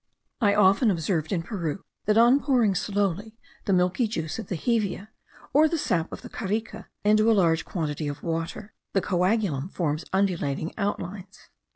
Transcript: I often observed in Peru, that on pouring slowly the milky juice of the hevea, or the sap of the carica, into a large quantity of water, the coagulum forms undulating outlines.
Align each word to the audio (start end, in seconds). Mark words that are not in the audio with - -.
I 0.41 0.55
often 0.55 0.89
observed 0.89 1.31
in 1.31 1.43
Peru, 1.43 1.83
that 2.05 2.17
on 2.17 2.39
pouring 2.39 2.73
slowly 2.73 3.37
the 3.65 3.71
milky 3.73 4.07
juice 4.07 4.39
of 4.39 4.47
the 4.47 4.55
hevea, 4.55 5.09
or 5.53 5.67
the 5.67 5.77
sap 5.77 6.11
of 6.11 6.23
the 6.23 6.27
carica, 6.29 6.87
into 7.03 7.29
a 7.31 7.37
large 7.37 7.65
quantity 7.65 8.07
of 8.07 8.23
water, 8.23 8.73
the 8.93 9.01
coagulum 9.01 9.69
forms 9.69 10.03
undulating 10.11 10.73
outlines. 10.75 11.49